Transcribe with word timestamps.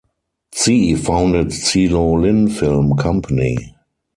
Tsi 0.55 0.95
founded 0.95 1.49
Tsi 1.51 1.87
Lo 1.87 2.15
Lin 2.15 2.47
Film 2.49 2.95
Company. 2.97 3.75